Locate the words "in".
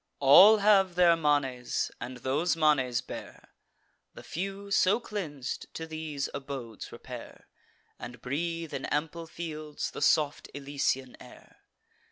8.73-8.85